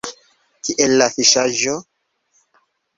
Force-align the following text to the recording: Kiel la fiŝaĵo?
Kiel 0.69 0.97
la 1.03 1.09
fiŝaĵo? 1.17 1.79